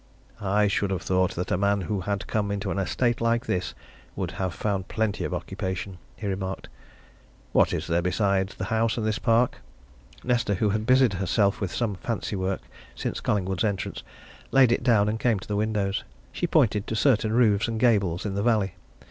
"I 0.41 0.67
should 0.67 0.89
have 0.89 1.03
thought 1.03 1.35
that 1.35 1.51
a 1.51 1.59
man 1.59 1.81
who 1.81 1.99
had 2.01 2.25
come 2.25 2.49
into 2.49 2.71
an 2.71 2.79
estate 2.79 3.21
like 3.21 3.45
this 3.45 3.75
would 4.15 4.31
have 4.41 4.51
found 4.51 4.87
plenty 4.87 5.23
of 5.23 5.31
occupation," 5.31 5.99
he 6.15 6.25
remarked. 6.25 6.69
"What 7.51 7.71
is 7.71 7.85
there, 7.85 8.01
beside 8.01 8.47
the 8.49 8.63
house 8.73 8.97
and 8.97 9.05
this 9.05 9.19
park?" 9.19 9.59
Nesta, 10.23 10.55
who 10.55 10.71
had 10.71 10.87
busied 10.87 11.13
herself 11.13 11.61
with 11.61 11.71
some 11.71 11.93
fancy 11.93 12.35
work 12.35 12.61
since 12.95 13.19
Collingwood's 13.21 13.63
entrance, 13.63 14.01
laid 14.49 14.71
it 14.71 14.81
down 14.81 15.07
and 15.07 15.19
came 15.19 15.37
to 15.37 15.47
the 15.47 15.55
windows. 15.55 16.03
She 16.31 16.47
pointed 16.47 16.87
to 16.87 16.95
certain 16.95 17.31
roofs 17.33 17.67
and 17.67 17.79
gables 17.79 18.25
in 18.25 18.33
the 18.33 18.41
valley. 18.41 18.73